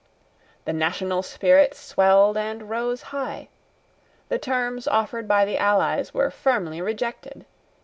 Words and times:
The 0.65 0.73
national 0.73 1.21
spirit 1.21 1.75
swelled 1.75 2.35
and 2.35 2.71
rose 2.71 3.03
high. 3.13 3.49
The 4.29 4.39
terms 4.39 4.87
offered 4.87 5.27
by 5.27 5.45
the 5.45 5.59
allies 5.59 6.11
were 6.11 6.31
firmly 6.31 6.81
rejected. 6.81 7.45